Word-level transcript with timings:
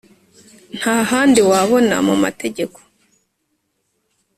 ntahandi 0.77 1.39
wabona 1.49 1.95
mu 2.07 2.15
mategeko 2.23 2.79